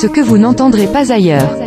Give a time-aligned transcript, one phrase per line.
[0.00, 1.58] ce que vous n'entendrez pas ailleurs.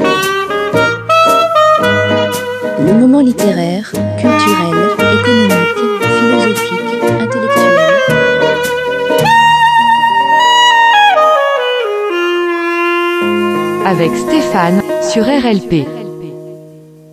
[2.80, 4.74] Le moment littéraire, culturel,
[5.20, 5.78] économique,
[6.18, 7.78] philosophique, intellectuel.
[13.86, 15.86] Avec Stéphane, sur RLP.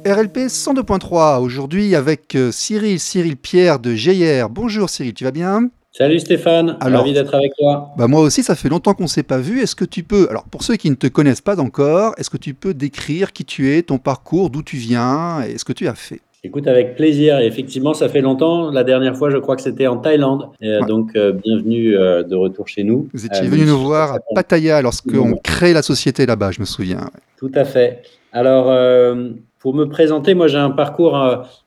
[0.06, 4.48] RLP 102.3, aujourd'hui avec euh, Cyril, Cyril Pierre de GIR.
[4.48, 5.68] Bonjour Cyril, tu vas bien?
[6.00, 7.92] Salut Stéphane, Alors- ravi d'être avec toi.
[7.98, 9.60] bah Moi aussi, ça fait longtemps qu'on ne s'est pas vu.
[9.60, 12.38] Est-ce que tu peux, alors pour ceux qui ne te connaissent pas encore, est-ce que
[12.38, 15.86] tu peux décrire qui tu es, ton parcours, d'où tu viens et ce que tu
[15.88, 16.22] as fait?
[16.42, 17.38] Écoute avec plaisir.
[17.38, 18.70] Effectivement, ça fait longtemps.
[18.70, 20.48] La dernière fois, je crois que c'était en Thaïlande.
[20.62, 20.86] Euh, Ouais.
[20.86, 23.08] Donc, euh, bienvenue euh, de retour chez nous.
[23.12, 24.18] Vous étiez venu nous voir à.
[24.34, 27.10] Pattaya lorsqu'on crée la société là-bas, je me souviens.
[27.36, 28.02] Tout à fait.
[28.32, 28.66] Alors,
[29.58, 31.16] pour me présenter, moi, j'ai un parcours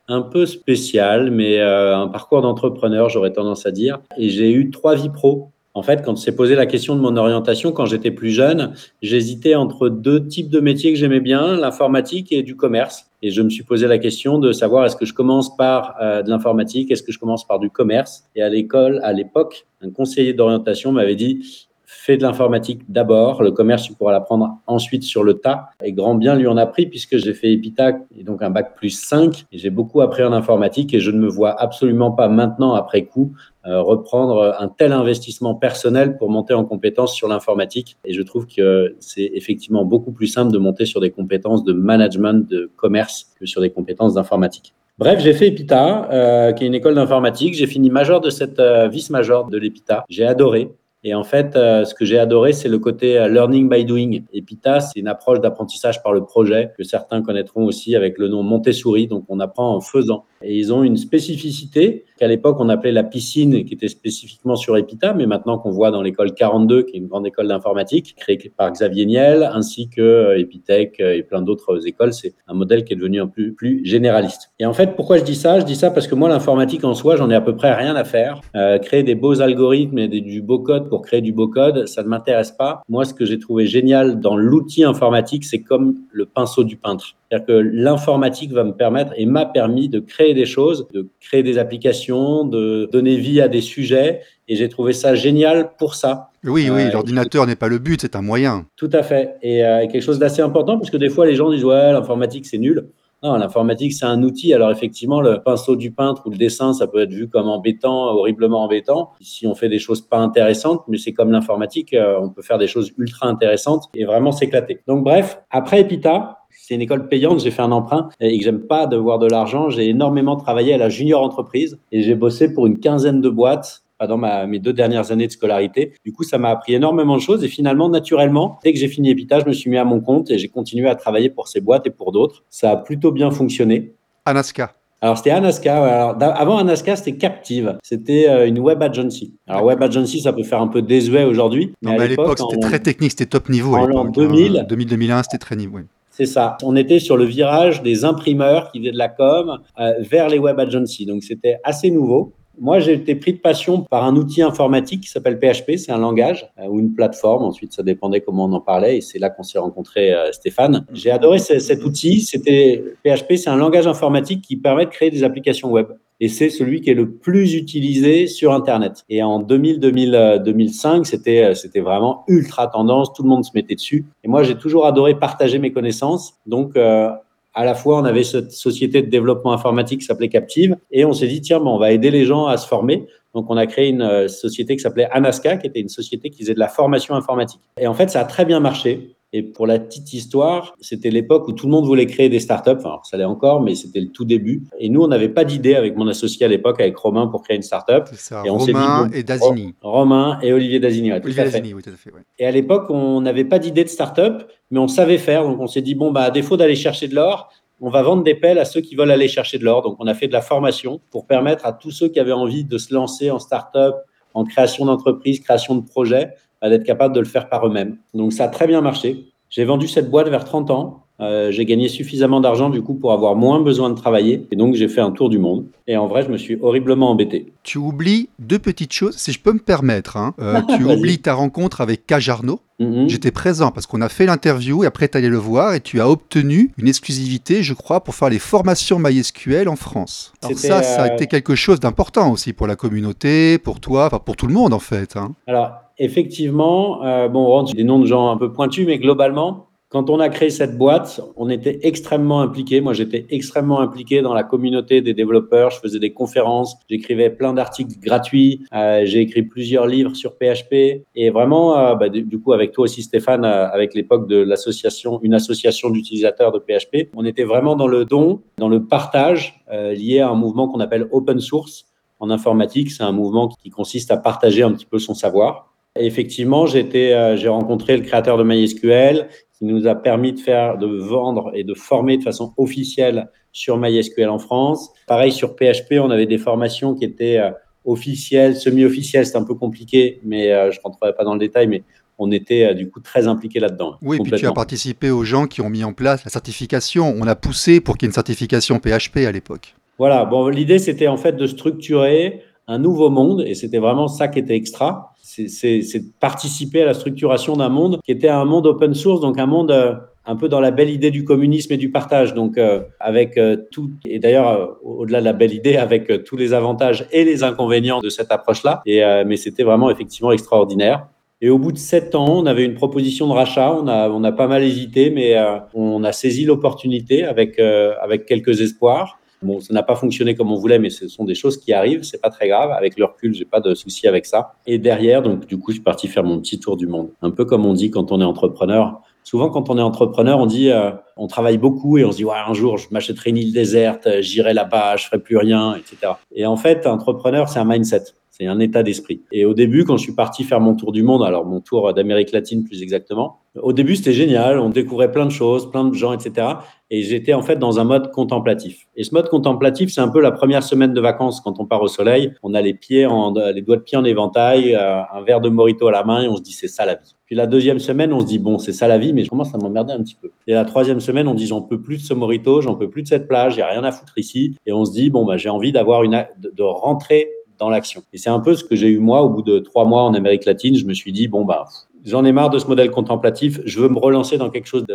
[0.08, 4.00] un peu spécial, mais un parcours d'entrepreneur, j'aurais tendance à dire.
[4.18, 5.52] Et j'ai eu trois vies pro.
[5.76, 9.56] En fait, quand s'est posé la question de mon orientation, quand j'étais plus jeune, j'hésitais
[9.56, 13.08] entre deux types de métiers que j'aimais bien, l'informatique et du commerce.
[13.24, 16.22] Et je me suis posé la question de savoir est-ce que je commence par euh,
[16.22, 18.26] de l'informatique, est-ce que je commence par du commerce?
[18.36, 23.52] Et à l'école, à l'époque, un conseiller d'orientation m'avait dit fais de l'informatique d'abord, le
[23.52, 25.70] commerce, tu pourras l'apprendre ensuite sur le tas.
[25.84, 28.76] Et grand bien lui en a pris puisque j'ai fait Epitac et donc un bac
[28.76, 32.28] plus 5 et j'ai beaucoup appris en informatique et je ne me vois absolument pas
[32.28, 33.34] maintenant, après coup,
[33.66, 37.98] reprendre un tel investissement personnel pour monter en compétences sur l'informatique.
[38.06, 41.74] Et je trouve que c'est effectivement beaucoup plus simple de monter sur des compétences de
[41.74, 44.74] management, de commerce que sur des compétences d'informatique.
[45.00, 47.56] Bref, j'ai fait EPITA, euh, qui est une école d'informatique.
[47.56, 50.06] J'ai fini major de cette euh, vice-major de l'EPITA.
[50.08, 50.70] J'ai adoré.
[51.06, 54.22] Et en fait, euh, ce que j'ai adoré, c'est le côté euh, learning by doing.
[54.34, 58.42] EPITA, c'est une approche d'apprentissage par le projet que certains connaîtront aussi avec le nom
[58.42, 59.08] Montessori.
[59.08, 60.24] Donc, on apprend en faisant.
[60.42, 64.78] Et ils ont une spécificité qu'à l'époque, on appelait la piscine, qui était spécifiquement sur
[64.78, 68.38] EPITA, mais maintenant qu'on voit dans l'école 42, qui est une grande école d'informatique, créée
[68.56, 72.14] par Xavier Niel, ainsi que euh, Epitech euh, et plein d'autres écoles.
[72.14, 74.52] C'est un modèle qui est devenu un peu plus généraliste.
[74.60, 75.60] Et en fait, pourquoi je dis ça?
[75.60, 77.96] Je dis ça parce que moi, l'informatique en soi, j'en ai à peu près rien
[77.98, 78.40] à faire.
[78.56, 81.88] Euh, créer des beaux algorithmes et des- du beau code pour créer du beau code,
[81.88, 82.84] ça ne m'intéresse pas.
[82.88, 87.16] Moi, ce que j'ai trouvé génial dans l'outil informatique, c'est comme le pinceau du peintre.
[87.34, 91.42] C'est-à-dire que l'informatique va me permettre et m'a permis de créer des choses, de créer
[91.42, 94.22] des applications, de donner vie à des sujets.
[94.48, 96.30] Et j'ai trouvé ça génial pour ça.
[96.44, 98.68] Oui, oui, Euh, l'ordinateur n'est pas le but, c'est un moyen.
[98.76, 99.36] Tout à fait.
[99.42, 102.46] Et euh, quelque chose d'assez important, parce que des fois, les gens disent Ouais, l'informatique,
[102.46, 102.90] c'est nul.
[103.24, 104.54] Non, l'informatique, c'est un outil.
[104.54, 108.08] Alors, effectivement, le pinceau du peintre ou le dessin, ça peut être vu comme embêtant,
[108.08, 112.30] horriblement embêtant, si on fait des choses pas intéressantes, mais c'est comme l'informatique, euh, on
[112.30, 114.82] peut faire des choses ultra intéressantes et vraiment s'éclater.
[114.88, 118.68] Donc, bref, après Epita, c'est une école payante, j'ai fait un emprunt et que j'aime
[118.68, 119.70] pas devoir de l'argent.
[119.70, 123.83] J'ai énormément travaillé à la junior entreprise et j'ai bossé pour une quinzaine de boîtes
[124.04, 125.94] pendant ma- mes deux dernières années de scolarité.
[126.04, 129.10] Du coup, ça m'a appris énormément de choses et finalement, naturellement, dès que j'ai fini
[129.12, 131.62] Epita, je me suis mis à mon compte et j'ai continué à travailler pour ces
[131.62, 132.44] boîtes et pour d'autres.
[132.50, 133.94] Ça a plutôt bien fonctionné.
[134.26, 134.74] Anaska.
[135.02, 135.84] Alors, c'était Anaska.
[136.12, 137.78] Alors, avant Anaska, c'était Captive.
[137.84, 139.34] C'était euh, une web agency.
[139.48, 141.74] Alors, web agency, ça peut faire un peu désuet aujourd'hui.
[141.82, 143.74] Mais à l'époque, c'était très technique, c'était top niveau.
[143.76, 144.58] en l'an l'époque, 2000.
[144.60, 144.66] hein.
[144.70, 145.78] 2000-2001, c'était très niveau.
[145.78, 145.84] oui.
[146.16, 146.58] C'est ça.
[146.62, 150.38] On était sur le virage des imprimeurs qui faisaient de la com euh, vers les
[150.40, 151.06] web agencies.
[151.08, 152.34] Donc, c'était assez nouveau.
[152.60, 155.76] Moi, j'ai été pris de passion par un outil informatique qui s'appelle PHP.
[155.78, 157.44] C'est un langage euh, ou une plateforme.
[157.44, 158.98] Ensuite, ça dépendait comment on en parlait.
[158.98, 160.86] Et c'est là qu'on s'est rencontré, euh, Stéphane.
[160.94, 162.22] J'ai adoré ce- cet outil.
[162.22, 163.38] C'était PHP.
[163.38, 165.88] C'est un langage informatique qui permet de créer des applications web.
[166.20, 169.04] Et c'est celui qui est le plus utilisé sur Internet.
[169.10, 173.12] Et en 2000, 2000, euh, 2005, c'était, euh, c'était vraiment ultra tendance.
[173.14, 174.06] Tout le monde se mettait dessus.
[174.24, 176.36] Et moi, j'ai toujours adoré partager mes connaissances.
[176.46, 177.10] Donc, euh,
[177.54, 181.14] à la fois, on avait cette société de développement informatique qui s'appelait Captive, et on
[181.14, 183.06] s'est dit, tiens, bon, on va aider les gens à se former.
[183.34, 186.40] Donc, on a créé une euh, société qui s'appelait Anaska, qui était une société qui
[186.40, 187.62] faisait de la formation informatique.
[187.80, 189.16] Et en fait, ça a très bien marché.
[189.36, 192.70] Et pour la petite histoire, c'était l'époque où tout le monde voulait créer des startups.
[192.78, 194.62] Enfin, ça l'est encore, mais c'était le tout début.
[194.80, 197.58] Et nous, on n'avait pas d'idée avec mon associé à l'époque, avec Romain, pour créer
[197.58, 198.04] une startup.
[198.14, 199.76] Ça, Et on s'est dit, Romain bon, et Dazini.
[199.82, 201.12] Romain et Olivier Dazini.
[201.12, 201.44] ouais, Olivier.
[201.46, 202.12] Dazini, oui, tout à fait.
[202.12, 202.22] ouais.
[202.38, 205.44] Et à l'époque, on n'avait pas d'idée de start-up, mais on savait faire.
[205.44, 207.50] Donc, on s'est dit, bon, bah, à défaut d'aller chercher de l'or,
[207.82, 209.82] on va vendre des pelles à ceux qui veulent aller chercher de l'or.
[209.82, 212.66] Donc, on a fait de la formation pour permettre à tous ceux qui avaient envie
[212.66, 213.96] de se lancer en start-up,
[214.36, 216.30] en création d'entreprise, création de projet,
[216.62, 217.98] bah, d'être capable de le faire par eux-mêmes.
[218.14, 219.33] Donc, ça a très bien marché.
[219.56, 221.00] J'ai vendu cette boîte vers 30 ans.
[221.20, 224.74] Euh, j'ai gagné suffisamment d'argent du coup pour avoir moins besoin de travailler et donc
[224.74, 227.54] j'ai fait un tour du monde et en vrai je me suis horriblement embêté.
[227.62, 230.18] Tu oublies deux petites choses, si je peux me permettre.
[230.18, 230.34] hein.
[230.40, 232.62] Euh, tu oublies ta rencontre avec Cajarno.
[232.80, 233.08] Mhm.
[233.08, 236.02] J'étais présent parce qu'on a fait l'interview et après tu allé le voir et tu
[236.02, 240.34] as obtenu une exclusivité, je crois, pour faire les formations MySQL en France.
[240.42, 244.08] Alors ça, ça a euh, été quelque chose d'important aussi pour la communauté, pour toi,
[244.08, 245.16] enfin pour tout le monde en fait.
[245.16, 245.34] hein.
[245.46, 249.68] Alors, effectivement, euh, bon, on rentre des noms de gens un peu pointus, mais globalement,
[249.94, 252.82] quand on a créé cette boîte, on était extrêmement impliqué.
[252.82, 255.70] Moi, j'étais extrêmement impliqué dans la communauté des développeurs.
[255.70, 258.66] Je faisais des conférences, j'écrivais plein d'articles gratuits.
[258.74, 261.04] Euh, j'ai écrit plusieurs livres sur PHP.
[261.14, 265.20] Et vraiment, euh, bah, du, coup, avec toi aussi, Stéphane, euh, avec l'époque de l'association,
[265.22, 270.22] une association d'utilisateurs de PHP, on était vraiment dans le don, dans le partage lié
[270.22, 271.86] à un mouvement qu'on appelle open source
[272.20, 272.90] en informatique.
[272.90, 275.73] C'est un mouvement qui consiste à partager un petit peu son savoir.
[276.00, 281.52] Effectivement, j'ai rencontré le créateur de MySQL qui nous a permis de faire, de vendre
[281.54, 284.90] et de former de façon officielle sur MySQL en France.
[285.08, 287.52] Pareil sur PHP, on avait des formations qui étaient euh,
[287.86, 291.68] officielles, semi-officielles, c'est un peu compliqué, mais euh, je ne rentrerai pas dans le détail,
[291.68, 291.84] mais
[292.18, 293.98] on était euh, du coup très impliqué là-dedans.
[294.02, 297.14] Oui, et puis tu as participé aux gens qui ont mis en place la certification.
[297.16, 299.76] On a poussé pour qu'il y ait une certification PHP à l'époque.
[300.00, 304.28] Voilà, bon, l'idée c'était en fait de structurer un nouveau monde et c'était vraiment ça
[304.28, 308.94] qui était extra c'est participer à la structuration d'un monde qui était un monde open
[308.94, 309.96] source, donc un monde euh,
[310.26, 312.34] un peu dans la belle idée du communisme et du partage.
[312.34, 316.54] Donc, euh, avec euh, tout, et d'ailleurs, au-delà de la belle idée, avec tous les
[316.54, 318.82] avantages et les inconvénients de cette approche-là.
[318.86, 321.08] Et, mais c'était vraiment effectivement extraordinaire.
[321.42, 323.74] Et au bout de sept ans, on avait une proposition de rachat.
[323.74, 325.36] On a, on a pas mal hésité, mais
[325.74, 329.20] on a saisi l'opportunité avec, avec quelques espoirs.
[329.44, 332.04] Bon, ça n'a pas fonctionné comme on voulait, mais ce sont des choses qui arrivent.
[332.04, 332.72] C'est pas très grave.
[332.72, 334.54] Avec le recul, j'ai pas de souci avec ça.
[334.66, 337.10] Et derrière, donc, du coup, je suis parti faire mon petit tour du monde.
[337.22, 339.02] Un peu comme on dit quand on est entrepreneur.
[339.24, 342.26] Souvent, quand on est entrepreneur, on dit, euh, on travaille beaucoup et on se dit,
[342.26, 346.14] un jour, je m'achèterai une île déserte, j'irai là-bas, je ferai plus rien, etc.
[346.36, 348.04] Et en fait, entrepreneur, c'est un mindset.
[348.36, 349.22] C'est un état d'esprit.
[349.32, 351.94] Et au début, quand je suis parti faire mon tour du monde, alors mon tour
[351.94, 355.94] d'Amérique latine plus exactement, au début c'était génial, on découvrait plein de choses, plein de
[355.94, 356.48] gens, etc.
[356.90, 358.88] Et j'étais en fait dans un mode contemplatif.
[358.96, 361.84] Et ce mode contemplatif, c'est un peu la première semaine de vacances quand on part
[361.84, 362.34] au soleil.
[362.42, 365.50] On a les pieds, en, les doigts de pied en éventail, euh, un verre de
[365.50, 367.16] morito à la main et on se dit c'est ça la vie.
[367.28, 369.54] Puis la deuxième semaine, on se dit bon c'est ça la vie, mais je commence
[369.54, 370.32] à m'emmerder un petit peu.
[370.48, 373.04] Et la troisième semaine, on dit j'en peux plus de ce morito, j'en peux plus
[373.04, 374.56] de cette plage, a rien à foutre ici.
[374.66, 377.30] Et on se dit bon bah j'ai envie d'avoir une de rentrer
[377.60, 378.04] dans l'action.
[378.14, 380.14] Et c'est un peu ce que j'ai eu moi au bout de trois mois en
[380.14, 380.76] Amérique latine.
[380.76, 381.66] Je me suis dit, bon, bah,
[382.04, 384.86] j'en ai marre de ce modèle contemplatif, je veux me relancer dans quelque chose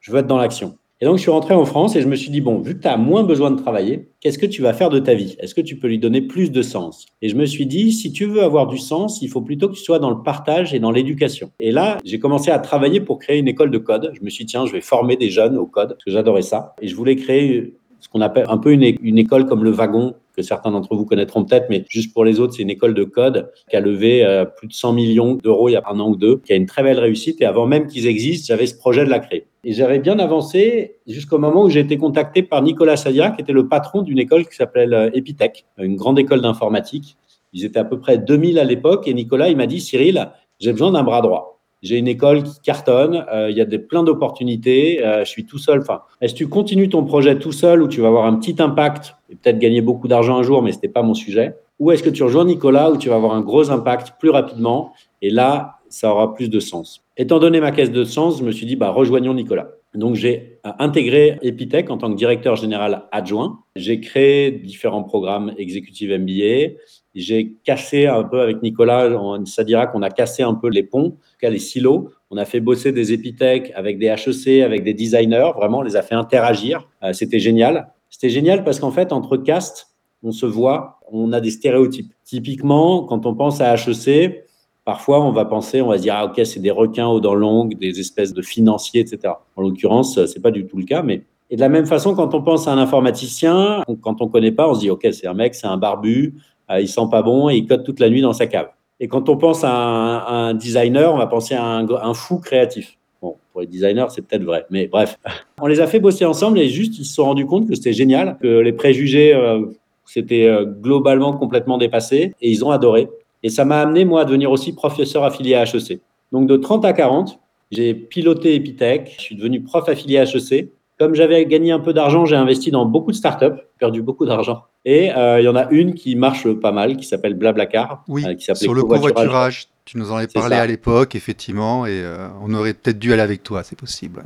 [0.00, 0.78] je veux être dans l'action.
[1.00, 2.80] Et donc, je suis rentré en France et je me suis dit, bon, vu que
[2.80, 5.36] tu as moins besoin de travailler, qu'est-ce que tu vas faire de ta vie?
[5.40, 7.04] Est-ce que tu peux lui donner plus de sens?
[7.20, 9.74] Et je me suis dit, si tu veux avoir du sens, il faut plutôt que
[9.74, 11.50] tu sois dans le partage et dans l'éducation.
[11.60, 14.10] Et là, j'ai commencé à travailler pour créer une école de code.
[14.14, 16.40] Je me suis dit, tiens, je vais former des jeunes au code, parce que j'adorais
[16.40, 16.74] ça.
[16.80, 20.42] Et je voulais créer ce qu'on appelle un peu une, école comme le wagon que
[20.42, 23.50] certains d'entre vous connaîtront peut-être, mais juste pour les autres, c'est une école de code
[23.70, 26.16] qui a levé euh, plus de 100 millions d'euros il y a un an ou
[26.16, 27.40] deux, qui a une très belle réussite.
[27.40, 29.46] Et avant même qu'ils existent, j'avais ce projet de la créer.
[29.64, 33.52] Et j'avais bien avancé jusqu'au moment où j'ai été contacté par Nicolas Sadia, qui était
[33.52, 37.16] le patron d'une école qui s'appelle euh, Epitech, une grande école d'informatique.
[37.52, 39.08] Ils étaient à peu près 2000 à l'époque.
[39.08, 40.28] Et Nicolas, il m'a dit, Cyril,
[40.60, 43.78] j'ai besoin d'un bras droit j'ai une école qui cartonne, euh, il y a des,
[43.78, 45.80] plein d'opportunités, euh, je suis tout seul.
[45.80, 48.60] Enfin, est-ce que tu continues ton projet tout seul où tu vas avoir un petit
[48.60, 51.92] impact et peut-être gagner beaucoup d'argent un jour, mais ce n'était pas mon sujet Ou
[51.92, 54.92] est-ce que tu rejoins Nicolas où tu vas avoir un gros impact plus rapidement
[55.22, 58.52] et là, ça aura plus de sens Étant donné ma caisse de sens, je me
[58.52, 59.68] suis dit, bah, rejoignons Nicolas.
[59.94, 63.60] Donc, j'ai euh, intégré Epitech en tant que directeur général adjoint.
[63.76, 66.74] J'ai créé différents programmes exécutifs MBA
[67.20, 69.08] j'ai cassé un peu avec Nicolas,
[69.46, 71.16] ça dira qu'on a cassé un peu les ponts,
[71.50, 72.10] les silos.
[72.30, 75.96] On a fait bosser des épithèques avec des HEC, avec des designers, vraiment, on les
[75.96, 76.88] a fait interagir.
[77.02, 77.92] Euh, c'était génial.
[78.10, 79.88] C'était génial parce qu'en fait, entre castes,
[80.22, 82.12] on se voit, on a des stéréotypes.
[82.24, 84.44] Typiquement, quand on pense à HEC,
[84.84, 87.34] parfois on va penser, on va se dire, ah ok, c'est des requins aux dents
[87.34, 89.34] longues, des espèces de financiers, etc.
[89.56, 92.34] En l'occurrence, c'est pas du tout le cas, mais et de la même façon, quand
[92.34, 95.34] on pense à un informaticien, quand on connaît pas, on se dit, OK, c'est un
[95.34, 98.20] mec, c'est un barbu, euh, il sent pas bon et il code toute la nuit
[98.20, 98.68] dans sa cave.
[98.98, 102.96] Et quand on pense à un, designer, on va penser à un, fou créatif.
[103.20, 105.18] Bon, pour les designers, c'est peut-être vrai, mais bref.
[105.60, 107.94] On les a fait bosser ensemble et juste, ils se sont rendus compte que c'était
[107.94, 109.66] génial, que les préjugés, euh,
[110.04, 113.08] c'était euh, globalement complètement dépassé et ils ont adoré.
[113.42, 116.00] Et ça m'a amené, moi, à devenir aussi professeur affilié à HEC.
[116.32, 117.38] Donc, de 30 à 40,
[117.70, 121.92] j'ai piloté Epitech, je suis devenu prof affilié à HEC comme j'avais gagné un peu
[121.92, 124.64] d'argent, j'ai investi dans beaucoup de startups, perdu beaucoup d'argent.
[124.84, 128.04] Et euh, il y en a une qui marche pas mal, qui s'appelle Blablacar.
[128.08, 129.68] Oui, euh, qui sur le covoiturage.
[129.84, 133.22] Tu nous en avais parlé à l'époque, effectivement, et euh, on aurait peut-être dû aller
[133.22, 134.24] avec toi, c'est possible.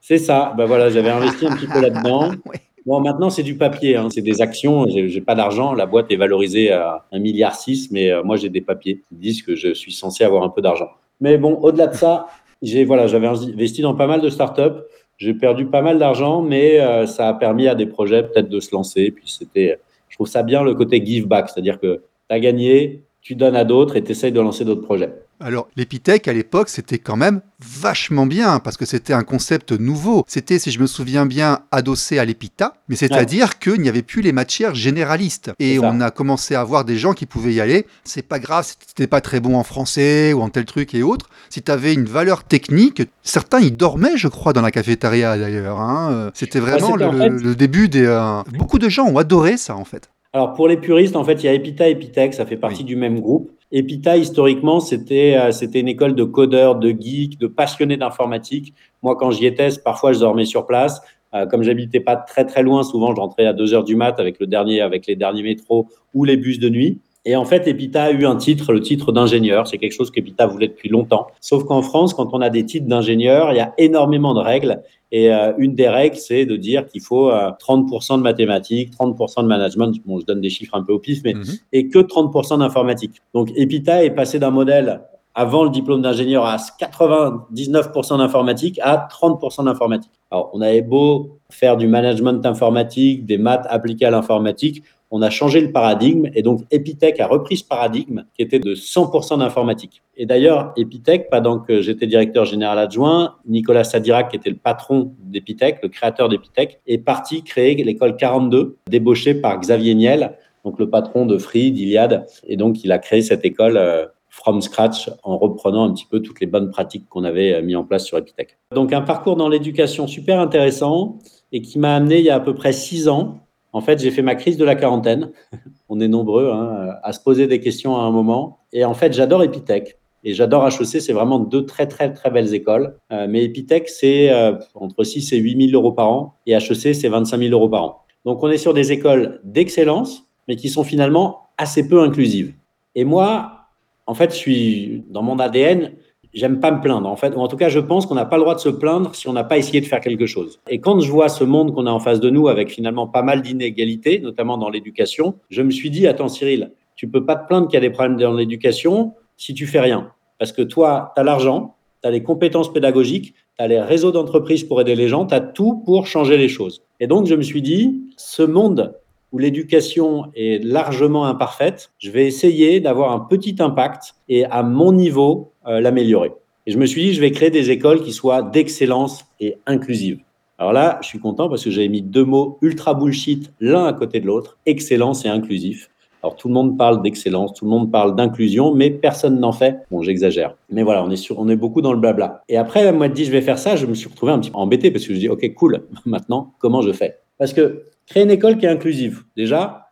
[0.00, 0.54] C'est ça.
[0.56, 2.32] Ben voilà, j'avais investi un petit peu là-dedans.
[2.86, 4.08] Bon, maintenant, c'est du papier, hein.
[4.10, 4.86] c'est des actions.
[4.86, 5.72] J'ai pas d'argent.
[5.72, 7.56] La boîte est valorisée à 1,6 milliard,
[7.92, 10.90] mais moi, j'ai des papiers qui disent que je suis censé avoir un peu d'argent.
[11.18, 12.26] Mais bon, au-delà de ça,
[12.60, 14.82] j'ai voilà, j'avais investi dans pas mal de startups.
[15.16, 18.60] J'ai perdu pas mal d'argent, mais euh, ça a permis à des projets peut-être de
[18.60, 19.10] se lancer.
[19.10, 19.78] Puis c'était,
[20.08, 23.56] je trouve ça bien le côté give back, c'est-à-dire que tu as gagné, tu donnes
[23.56, 25.23] à d'autres et tu essayes de lancer d'autres projets.
[25.40, 30.24] Alors, l'Epitech, à l'époque, c'était quand même vachement bien, parce que c'était un concept nouveau.
[30.28, 34.22] C'était, si je me souviens bien, adossé à l'Epita, mais c'est-à-dire qu'il n'y avait plus
[34.22, 35.52] les matières généralistes.
[35.58, 37.86] Et on a commencé à voir des gens qui pouvaient y aller.
[38.04, 41.02] C'est pas grave si t'étais pas très bon en français ou en tel truc et
[41.02, 41.28] autres.
[41.50, 45.80] Si tu avais une valeur technique, certains y dormaient, je crois, dans la cafétéria d'ailleurs.
[45.80, 46.30] Hein.
[46.34, 48.04] C'était vraiment le, début des...
[48.06, 50.10] Euh, beaucoup de gens ont adoré ça, en fait.
[50.34, 52.82] Alors pour les puristes, en fait, il y a Epita et Epitech, ça fait partie
[52.82, 53.52] du même groupe.
[53.70, 58.74] Epita, historiquement, c'était euh, c'était une école de codeurs, de geeks, de passionnés d'informatique.
[59.04, 61.00] Moi, quand j'y étais, parfois je dormais sur place.
[61.34, 64.18] Euh, comme j'habitais pas très très loin, souvent je rentrais à 2 heures du mat
[64.18, 66.98] avec le dernier, avec les derniers métros ou les bus de nuit.
[67.26, 69.66] Et en fait, Epita a eu un titre, le titre d'ingénieur.
[69.66, 71.28] C'est quelque chose qu'Epita voulait depuis longtemps.
[71.40, 74.82] Sauf qu'en France, quand on a des titres d'ingénieur, il y a énormément de règles.
[75.10, 79.42] Et euh, une des règles, c'est de dire qu'il faut 30% euh, de mathématiques, 30%
[79.42, 79.94] de management.
[80.04, 81.44] Bon, je donne des chiffres un peu au pif, mais mhm.
[81.72, 83.22] et que 30% d'informatique.
[83.32, 85.00] Donc, Epita est passé d'un modèle
[85.34, 90.12] avant le diplôme d'ingénieur à 99% d'informatique à 30% d'informatique.
[90.30, 95.30] Alors, on avait beau faire du management informatique, des maths appliquées à l'informatique, on a
[95.30, 100.02] changé le paradigme et donc Epitech a repris ce paradigme qui était de 100% d'informatique.
[100.16, 105.12] Et d'ailleurs, Epitech, pendant que j'étais directeur général adjoint, Nicolas Sadirac, qui était le patron
[105.22, 110.88] d'Epitech, le créateur d'Epitech, est parti créer l'école 42, débauché par Xavier Niel, donc le
[110.88, 112.26] patron de Free, d'Iliade.
[112.46, 116.20] Et donc, il a créé cette école euh, from scratch en reprenant un petit peu
[116.20, 118.58] toutes les bonnes pratiques qu'on avait euh, mis en place sur Epitech.
[118.72, 121.18] Donc, un parcours dans l'éducation super intéressant
[121.52, 123.43] et qui m'a amené il y a à peu près six ans
[123.74, 125.32] en fait, j'ai fait ma crise de la quarantaine.
[125.88, 128.60] On est nombreux hein, à se poser des questions à un moment.
[128.72, 129.98] Et en fait, j'adore Epitech.
[130.22, 132.96] Et j'adore HEC, c'est vraiment deux très, très, très belles écoles.
[133.12, 136.34] Euh, mais Epitech, c'est euh, entre 6 et 8 000 euros par an.
[136.46, 137.98] Et HEC, c'est 25 000 euros par an.
[138.24, 142.54] Donc, on est sur des écoles d'excellence, mais qui sont finalement assez peu inclusives.
[142.94, 143.66] Et moi,
[144.06, 145.90] en fait, je suis dans mon ADN,
[146.34, 148.36] j'aime pas me plaindre, en fait, ou en tout cas, je pense qu'on n'a pas
[148.36, 150.60] le droit de se plaindre si on n'a pas essayé de faire quelque chose.
[150.68, 153.22] Et quand je vois ce monde qu'on a en face de nous avec finalement pas
[153.22, 157.46] mal d'inégalités, notamment dans l'éducation, je me suis dit, attends Cyril, tu peux pas te
[157.46, 160.10] plaindre qu'il y a des problèmes dans l'éducation si tu fais rien.
[160.38, 164.12] Parce que toi, tu as l'argent, tu as les compétences pédagogiques, tu as les réseaux
[164.12, 166.82] d'entreprises pour aider les gens, tu as tout pour changer les choses.
[167.00, 168.94] Et donc, je me suis dit, ce monde
[169.34, 174.92] où l'éducation est largement imparfaite, je vais essayer d'avoir un petit impact et à mon
[174.92, 176.30] niveau euh, l'améliorer.
[176.66, 180.20] Et je me suis dit, je vais créer des écoles qui soient d'excellence et inclusives.
[180.56, 183.92] Alors là, je suis content parce que j'avais mis deux mots ultra bullshit l'un à
[183.92, 185.90] côté de l'autre, excellence et inclusif.
[186.22, 189.78] Alors tout le monde parle d'excellence, tout le monde parle d'inclusion, mais personne n'en fait.
[189.90, 190.54] Bon, j'exagère.
[190.70, 192.44] Mais voilà, on est, sur, on est beaucoup dans le blabla.
[192.48, 194.58] Et après, moi, dit, je vais faire ça, je me suis retrouvé un petit peu
[194.58, 197.18] embêté parce que je dis, OK, cool, maintenant, comment je fais?
[197.36, 199.24] Parce que Créer une école qui est inclusive.
[199.36, 199.88] Déjà,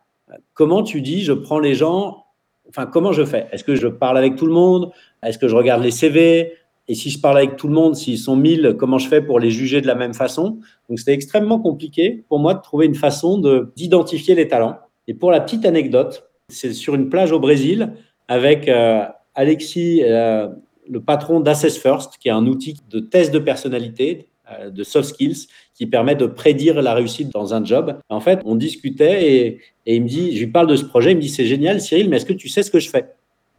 [0.53, 2.25] comment tu dis, je prends les gens,
[2.69, 3.47] enfin, comment je fais?
[3.51, 4.91] Est-ce que je parle avec tout le monde?
[5.23, 6.53] Est-ce que je regarde les CV
[6.87, 9.39] Et si je parle avec tout le monde, s'ils sont 1000, comment je fais pour
[9.39, 10.59] les juger de la même façon?
[10.89, 13.41] Donc, c'était extrêmement compliqué pour moi de trouver une façon
[13.75, 14.77] d'identifier les talents.
[15.07, 17.93] Et pour la petite anecdote, c'est sur une plage au Brésil
[18.27, 19.05] avec euh,
[19.35, 20.47] Alexis, euh,
[20.87, 24.27] le patron d'Assess First, qui est un outil de test de personnalité
[24.71, 27.97] de soft skills qui permet de prédire la réussite dans un job.
[28.09, 31.17] En fait, on discutait et, il me dit, je lui parle de ce projet, il
[31.17, 33.05] me dit, c'est génial, Cyril, mais est-ce que tu sais ce que je fais?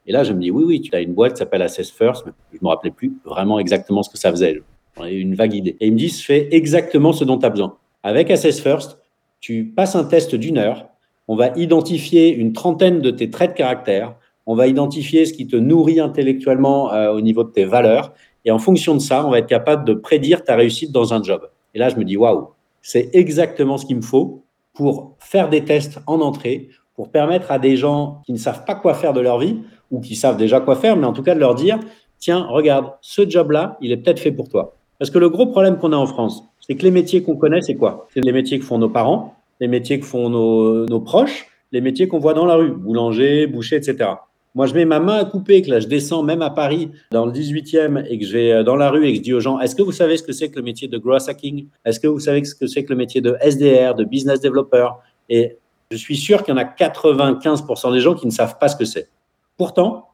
[0.07, 2.25] Et là, je me dis, oui, oui, tu as une boîte qui s'appelle Assess First,
[2.27, 4.61] mais je ne me rappelais plus vraiment exactement ce que ça faisait.
[4.97, 5.77] J'en ai une vague idée.
[5.81, 7.77] Et il me dit, je fais exactement ce dont tu as besoin.
[8.03, 8.99] Avec Assess First,
[9.41, 10.89] tu passes un test d'une heure,
[11.27, 15.47] on va identifier une trentaine de tes traits de caractère, on va identifier ce qui
[15.47, 18.13] te nourrit intellectuellement euh, au niveau de tes valeurs,
[18.45, 21.23] et en fonction de ça, on va être capable de prédire ta réussite dans un
[21.23, 21.49] job.
[21.75, 22.49] Et là, je me dis, waouh,
[22.83, 24.43] c'est exactement ce qu'il me faut
[24.75, 28.75] pour faire des tests en entrée, pour permettre à des gens qui ne savent pas
[28.75, 29.59] quoi faire de leur vie,
[29.91, 31.79] ou qui savent déjà quoi faire, mais en tout cas de leur dire,
[32.19, 34.77] tiens, regarde, ce job-là, il est peut-être fait pour toi.
[34.99, 37.61] Parce que le gros problème qu'on a en France, c'est que les métiers qu'on connaît,
[37.61, 38.07] c'est quoi?
[38.15, 41.81] C'est les métiers que font nos parents, les métiers que font nos, nos proches, les
[41.81, 44.11] métiers qu'on voit dans la rue, boulanger, boucher, etc.
[44.55, 47.27] Moi, je mets ma main à couper, que là, je descends même à Paris, dans
[47.27, 49.41] le 18e, et que je vais euh, dans la rue et que je dis aux
[49.41, 51.67] gens, est-ce que vous savez ce que c'est que le métier de growth hacking?
[51.85, 54.91] Est-ce que vous savez ce que c'est que le métier de SDR, de business developer?
[55.29, 55.59] Et
[55.91, 58.77] je suis sûr qu'il y en a 95% des gens qui ne savent pas ce
[58.77, 59.09] que c'est.
[59.57, 60.11] Pourtant,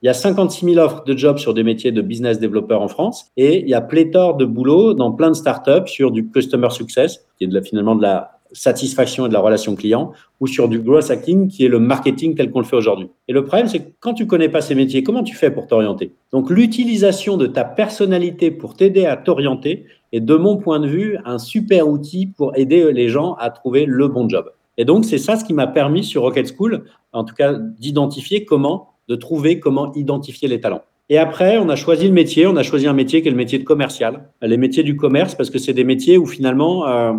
[0.00, 2.88] il y a 56 000 offres de jobs sur des métiers de business developer en
[2.88, 6.70] France et il y a pléthore de boulot dans plein de startups sur du customer
[6.70, 10.78] success, qui est finalement de la satisfaction et de la relation client, ou sur du
[10.78, 13.08] growth hacking, qui est le marketing tel qu'on le fait aujourd'hui.
[13.28, 15.66] Et le problème, c'est que quand tu connais pas ces métiers, comment tu fais pour
[15.66, 16.12] t'orienter?
[16.32, 21.16] Donc, l'utilisation de ta personnalité pour t'aider à t'orienter est, de mon point de vue,
[21.24, 24.50] un super outil pour aider les gens à trouver le bon job.
[24.78, 28.44] Et donc, c'est ça ce qui m'a permis sur Rocket School, en tout cas, d'identifier
[28.44, 30.82] comment, de trouver comment identifier les talents.
[31.08, 32.46] Et après, on a choisi le métier.
[32.46, 34.30] On a choisi un métier qui est le métier de commercial.
[34.40, 37.12] Les métiers du commerce, parce que c'est des métiers où finalement, euh,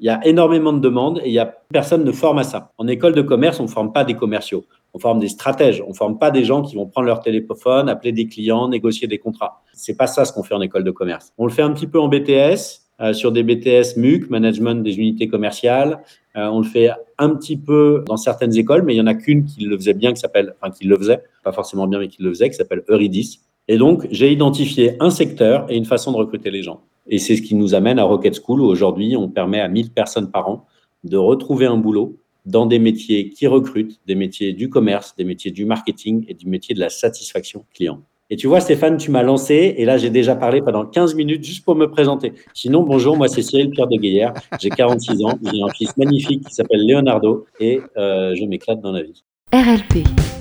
[0.00, 2.72] il y a énormément de demandes et il y a personne ne forme à ça.
[2.78, 4.64] En école de commerce, on ne forme pas des commerciaux.
[4.94, 5.82] On forme des stratèges.
[5.86, 9.06] On ne forme pas des gens qui vont prendre leur téléphone, appeler des clients, négocier
[9.06, 9.62] des contrats.
[9.72, 11.32] C'est pas ça ce qu'on fait en école de commerce.
[11.38, 14.98] On le fait un petit peu en BTS, euh, sur des BTS MUC, management des
[14.98, 16.02] unités commerciales.
[16.36, 19.14] Euh, on le fait un petit peu dans certaines écoles, mais il y en a
[19.14, 22.08] qu'une qui le faisait bien, qui s'appelle, enfin qui le faisait, pas forcément bien, mais
[22.08, 23.40] qui le faisait, qui s'appelle Euridis.
[23.70, 26.80] Et donc, j'ai identifié un secteur et une façon de recruter les gens.
[27.06, 29.92] Et c'est ce qui nous amène à Rocket School, où aujourd'hui, on permet à 1000
[29.92, 30.66] personnes par an
[31.04, 35.52] de retrouver un boulot dans des métiers qui recrutent, des métiers du commerce, des métiers
[35.52, 38.00] du marketing et du métier de la satisfaction client.
[38.28, 41.44] Et tu vois, Stéphane, tu m'as lancé, et là, j'ai déjà parlé pendant 15 minutes
[41.44, 42.32] juste pour me présenter.
[42.54, 46.44] Sinon, bonjour, moi, c'est Cyril Pierre de Guéhière, j'ai 46 ans, j'ai un fils magnifique
[46.44, 49.22] qui s'appelle Leonardo, et euh, je m'éclate dans la vie.
[49.52, 50.39] RLP.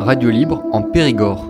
[0.00, 1.44] Radio libre en Périgord.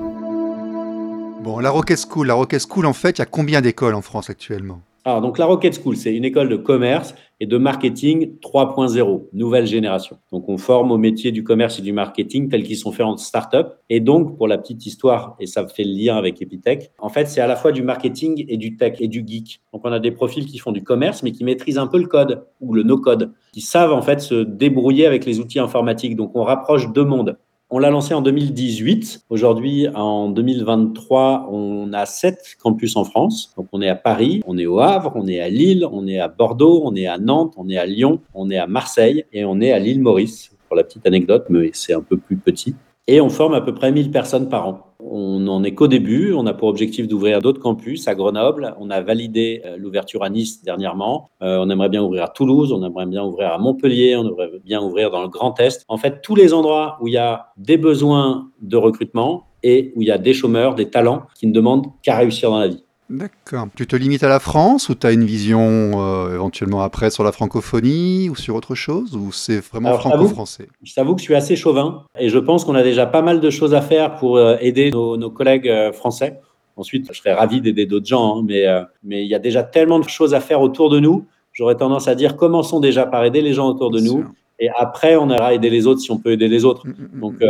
[1.40, 4.02] Bon, la Rocket School, la Rocket School, en fait, il y a combien d'écoles en
[4.02, 4.80] France actuellement?
[5.04, 9.66] Alors, donc la Rocket School, c'est une école de commerce et de marketing 3.0, nouvelle
[9.66, 10.18] génération.
[10.32, 13.16] Donc, on forme au métier du commerce et du marketing tels qu'ils sont faits en
[13.16, 13.78] start-up.
[13.88, 17.26] Et donc, pour la petite histoire, et ça fait le lien avec Epitech, en fait,
[17.28, 19.62] c'est à la fois du marketing et du tech et du geek.
[19.72, 22.08] Donc, on a des profils qui font du commerce, mais qui maîtrisent un peu le
[22.08, 26.16] code ou le no-code, qui savent en fait se débrouiller avec les outils informatiques.
[26.16, 27.38] Donc, on rapproche deux mondes.
[27.72, 29.26] On l'a lancé en 2018.
[29.30, 33.54] Aujourd'hui, en 2023, on a sept campus en France.
[33.56, 36.18] Donc, on est à Paris, on est au Havre, on est à Lille, on est
[36.18, 39.44] à Bordeaux, on est à Nantes, on est à Lyon, on est à Marseille et
[39.44, 40.50] on est à l'île Maurice.
[40.66, 42.74] Pour la petite anecdote, mais c'est un peu plus petit.
[43.06, 44.89] Et on forme à peu près 1000 personnes par an.
[45.12, 46.32] On n'en est qu'au début.
[46.34, 48.76] On a pour objectif d'ouvrir d'autres campus à Grenoble.
[48.78, 51.30] On a validé euh, l'ouverture à Nice dernièrement.
[51.42, 52.72] Euh, on aimerait bien ouvrir à Toulouse.
[52.72, 54.14] On aimerait bien ouvrir à Montpellier.
[54.14, 55.84] On aimerait bien ouvrir dans le Grand Est.
[55.88, 60.02] En fait, tous les endroits où il y a des besoins de recrutement et où
[60.02, 62.84] il y a des chômeurs, des talents qui ne demandent qu'à réussir dans la vie.
[63.10, 63.66] D'accord.
[63.74, 67.24] Tu te limites à la France ou tu as une vision euh, éventuellement après sur
[67.24, 70.68] la francophonie ou sur autre chose ou c'est vraiment franco-français?
[70.84, 73.40] Je t'avoue que je suis assez chauvin et je pense qu'on a déjà pas mal
[73.40, 76.40] de choses à faire pour euh, aider nos, collègues euh, français.
[76.76, 78.64] Ensuite, je serais ravi d'aider d'autres gens, hein, mais
[79.02, 81.26] mais il y a déjà tellement de choses à faire autour de nous.
[81.52, 84.24] J'aurais tendance à dire commençons déjà par aider les gens autour de nous
[84.60, 86.86] et après on ira aider les autres si on peut aider les autres.
[86.86, 87.42] Mm, mm, mm, Donc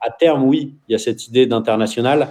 [0.00, 2.28] à terme, oui, il y a cette idée d'international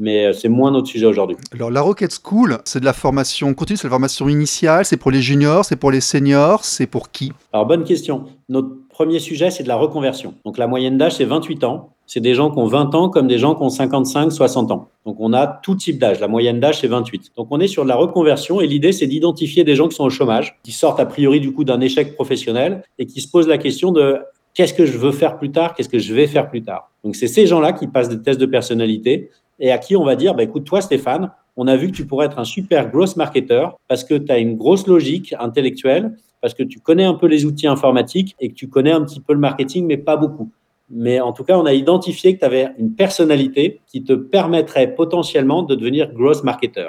[0.00, 1.36] mais euh, c'est moins notre sujet aujourd'hui.
[1.54, 4.96] Alors la Rocket School, c'est de la formation continue, c'est de la formation initiale, c'est
[4.96, 7.32] pour les juniors, c'est pour les seniors, c'est pour qui?
[7.52, 8.24] Alors bonne question.
[8.48, 10.34] Notre premier sujet, c'est de la reconversion.
[10.44, 11.90] Donc la moyenne d'âge, c'est 28 ans.
[12.06, 14.88] C'est des gens qui ont 20 ans comme des gens qui ont 55, 60 ans.
[15.06, 16.18] Donc on a tout type d'âge.
[16.18, 17.32] La moyenne d'âge, c'est 28.
[17.36, 20.04] Donc on est sur de la reconversion et l'idée, c'est d'identifier des gens qui sont
[20.04, 23.46] au chômage, qui sortent a priori du coup d'un échec professionnel et qui se posent
[23.46, 24.18] la question de
[24.54, 26.90] qu'est-ce que je veux faire plus tard, qu'est-ce que je vais faire plus tard.
[27.04, 29.30] Donc c'est ces gens-là qui passent des tests de personnalité
[29.60, 32.06] et à qui on va dire, bah, écoute, toi, Stéphane, on a vu que tu
[32.06, 36.54] pourrais être un super gross marketer parce que tu as une grosse logique intellectuelle, parce
[36.54, 39.34] que tu connais un peu les outils informatiques et que tu connais un petit peu
[39.34, 40.50] le marketing, mais pas beaucoup.
[40.88, 44.94] Mais en tout cas, on a identifié que tu avais une personnalité qui te permettrait
[44.94, 46.88] potentiellement de devenir gross marketer.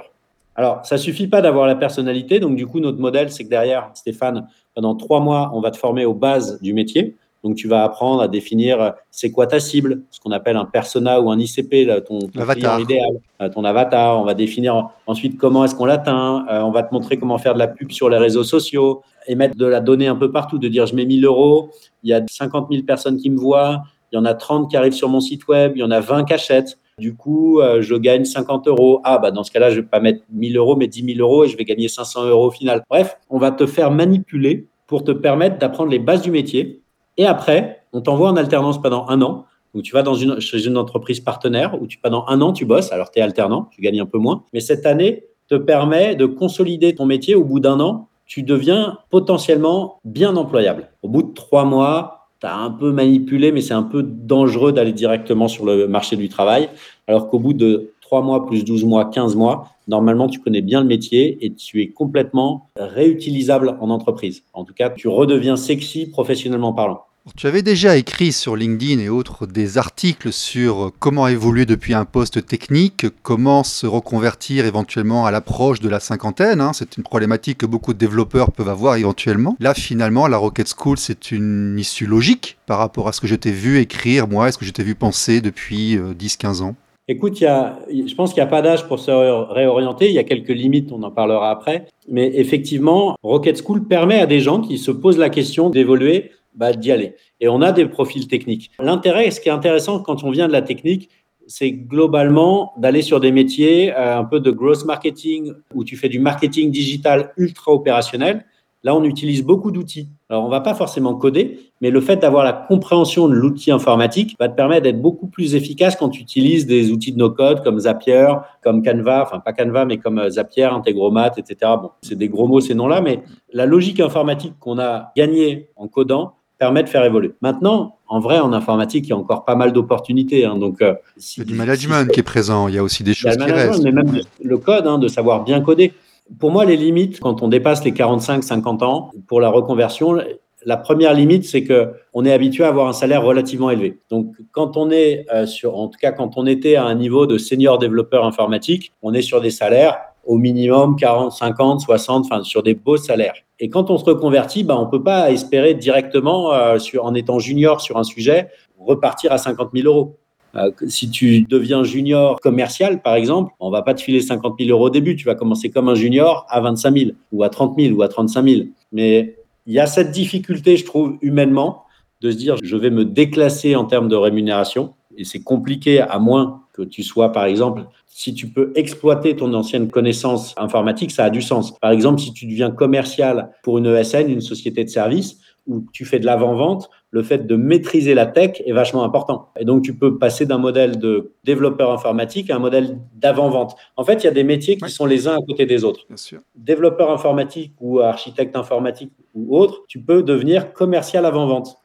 [0.56, 2.40] Alors, ça suffit pas d'avoir la personnalité.
[2.40, 5.78] Donc, du coup, notre modèle, c'est que derrière, Stéphane, pendant trois mois, on va te
[5.78, 7.16] former aux bases du métier.
[7.44, 10.66] Donc, tu vas apprendre à définir euh, c'est quoi ta cible, ce qu'on appelle un
[10.66, 13.08] persona ou un ICP, ton, ton idéal,
[13.42, 14.20] euh, ton avatar.
[14.20, 16.46] On va définir ensuite comment est-ce qu'on l'atteint.
[16.50, 19.36] Euh, on va te montrer comment faire de la pub sur les réseaux sociaux et
[19.36, 21.72] mettre de la donnée un peu partout, de dire je mets 1000 euros,
[22.04, 24.78] il y a 50 000 personnes qui me voient, il y en a 30 qui
[24.78, 26.78] arrivent sur mon site web, il y en a 20 qui achètent.
[26.98, 29.00] Du coup, je gagne 50 euros.
[29.04, 31.46] Ah, bah dans ce cas-là, je vais pas mettre 1000 euros, mais 10 000 euros
[31.46, 32.84] et je vais gagner 500 euros au final.
[32.90, 36.81] Bref, on va te faire manipuler pour te permettre d'apprendre les bases du métier
[37.17, 39.45] et après, on t'envoie en alternance pendant un an.
[39.74, 42.65] Donc, tu vas dans une, chez une entreprise partenaire où tu, pendant un an, tu
[42.65, 42.91] bosses.
[42.91, 44.43] Alors, tu es alternant, tu gagnes un peu moins.
[44.54, 47.36] Mais cette année te permet de consolider ton métier.
[47.36, 50.89] Au bout d'un an, tu deviens potentiellement bien employable.
[51.04, 54.71] Au bout de trois mois, tu as un peu manipulé, mais c'est un peu dangereux
[54.71, 56.69] d'aller directement sur le marché du travail.
[57.08, 60.82] Alors qu'au bout de trois mois, plus 12 mois, 15 mois, normalement, tu connais bien
[60.82, 64.43] le métier et tu es complètement réutilisable en entreprise.
[64.52, 67.06] En tout cas, tu redeviens sexy professionnellement parlant.
[67.38, 72.04] Tu avais déjà écrit sur LinkedIn et autres des articles sur comment évoluer depuis un
[72.04, 76.60] poste technique, comment se reconvertir éventuellement à l'approche de la cinquantaine.
[76.60, 76.74] Hein.
[76.74, 79.56] C'est une problématique que beaucoup de développeurs peuvent avoir éventuellement.
[79.62, 83.36] Là, finalement, la Rocket School, c'est une issue logique par rapport à ce que je
[83.36, 86.76] t'ai vu écrire, moi, et ce que je t'ai vu penser depuis 10-15 euh, ans.
[87.12, 90.08] Écoute, y a, je pense qu'il n'y a pas d'âge pour se réorienter.
[90.08, 91.88] Il y a quelques limites, on en parlera après.
[92.08, 96.71] Mais effectivement, Rocket School permet à des gens qui se posent la question d'évoluer bah,
[96.71, 97.15] d'y aller.
[97.41, 98.71] Et on a des profils techniques.
[98.80, 101.10] L'intérêt, ce qui est intéressant quand on vient de la technique,
[101.47, 106.08] c'est globalement d'aller sur des métiers euh, un peu de growth marketing où tu fais
[106.08, 108.45] du marketing digital ultra opérationnel.
[108.84, 110.10] Là, on utilise beaucoup d'outils.
[110.30, 114.36] Alors, on va pas forcément coder, mais le fait d'avoir la compréhension de l'outil informatique
[114.39, 117.80] va te permettre d'être beaucoup plus efficace quand tu utilises des outils de no-code comme
[117.80, 118.28] Zapier,
[118.63, 121.74] comme Canva, enfin pas Canva, mais comme euh, Zapier, Integromat, etc.
[121.80, 123.22] Bon, c'est des gros mots ces noms-là, mais
[123.54, 127.34] la logique informatique qu'on a gagnée en codant permet de faire évoluer.
[127.41, 130.46] Maintenant, en vrai, en informatique, il y a encore pas mal d'opportunités.
[130.46, 132.67] Hein, donc, euh, il y a du management qui est présent.
[132.67, 133.84] Il y a aussi des choses qui restent.
[133.84, 135.94] Mais même le code, hein, de savoir bien coder.
[136.39, 140.17] Pour moi, les limites, quand on dépasse les 45-50 ans, pour la reconversion,
[140.65, 144.00] la première limite, c'est que on est habitué à avoir un salaire relativement élevé.
[144.10, 147.26] Donc, quand on est euh, sur, en tout cas, quand on était à un niveau
[147.26, 152.44] de senior développeur informatique, on est sur des salaires au minimum 40, 50, 60, enfin
[152.44, 153.34] sur des beaux salaires.
[153.60, 157.82] Et quand on se reconvertit, ben, on peut pas espérer directement, euh, en étant junior
[157.82, 160.17] sur un sujet, repartir à 50 000 euros.
[160.56, 164.70] Euh, si tu deviens junior commercial, par exemple, on va pas te filer 50 000
[164.72, 165.16] euros au début.
[165.16, 168.08] Tu vas commencer comme un junior à 25 000 ou à 30 000 ou à
[168.08, 168.62] 35 000.
[168.92, 171.84] Mais il y a cette difficulté, je trouve, humainement,
[172.22, 174.94] de se dire je vais me déclasser en termes de rémunération.
[175.18, 179.54] Et c'est compliqué à moins que tu sois, par exemple, si tu peux exploiter ton
[179.54, 181.78] ancienne connaissance informatique, ça a du sens.
[181.80, 185.38] Par exemple, si tu deviens commercial pour une ESN, une société de service,
[185.72, 189.50] où tu fais de l'avant-vente, le fait de maîtriser la tech est vachement important.
[189.60, 193.76] Et donc, tu peux passer d'un modèle de développeur informatique à un modèle d'avant-vente.
[193.98, 196.06] En fait, il y a des métiers qui sont les uns à côté des autres.
[196.08, 196.40] Bien sûr.
[196.56, 201.78] Développeur informatique ou architecte informatique ou autre, tu peux devenir commercial avant-vente.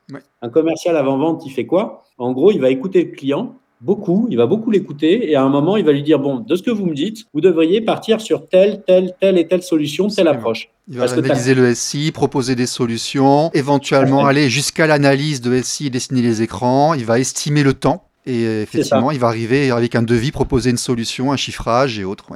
[0.43, 2.05] Un commercial avant-vente, il fait quoi?
[2.19, 3.55] En gros, il va écouter le client,
[3.87, 6.57] beaucoup, il va beaucoup l'écouter et à un moment, il va lui dire, bon, de
[6.57, 10.09] ce que vous me dites, vous devriez partir sur telle, telle, telle et telle solution,
[10.09, 10.69] telle approche.
[10.89, 15.91] Il va analyser le SI, proposer des solutions, éventuellement aller jusqu'à l'analyse de SI et
[15.91, 20.03] dessiner les écrans, il va estimer le temps et effectivement, il va arriver avec un
[20.03, 22.27] devis, proposer une solution, un chiffrage et autres.